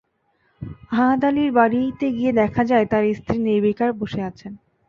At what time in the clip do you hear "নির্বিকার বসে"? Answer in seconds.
3.39-4.21